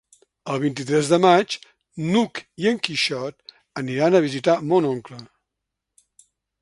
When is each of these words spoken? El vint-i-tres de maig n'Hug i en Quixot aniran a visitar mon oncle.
El 0.53 0.59
vint-i-tres 0.61 1.09
de 1.11 1.19
maig 1.25 1.57
n'Hug 2.13 2.41
i 2.63 2.69
en 2.73 2.79
Quixot 2.87 3.55
aniran 3.83 4.17
a 4.17 4.23
visitar 4.27 4.57
mon 4.73 4.89
oncle. 4.97 5.21